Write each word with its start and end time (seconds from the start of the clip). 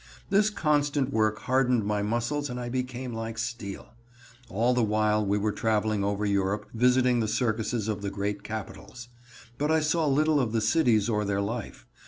This 0.31 0.49
constant 0.49 1.13
work 1.13 1.37
hardened 1.41 1.85
my 1.85 2.01
muscles 2.01 2.49
and 2.49 2.59
I 2.59 2.69
became 2.69 3.13
like 3.13 3.37
steel. 3.37 3.93
All 4.49 4.73
the 4.73 4.81
while 4.83 5.23
we 5.23 5.37
were 5.37 5.51
traveling 5.51 6.03
over 6.03 6.25
Europe, 6.25 6.65
visiting 6.73 7.19
the 7.19 7.27
circuses 7.27 7.87
of 7.87 8.01
the 8.01 8.09
great 8.09 8.41
capitals. 8.41 9.09
But 9.59 9.69
I 9.69 9.79
saw 9.81 10.07
little 10.07 10.39
of 10.39 10.53
the 10.53 10.59
cities 10.61 11.07
or 11.07 11.23
their 11.23 11.39
life. 11.39 11.85